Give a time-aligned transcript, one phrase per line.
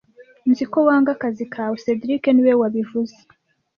[0.49, 3.17] Nzi ko wanga akazi kawe cedric niwe wabivuze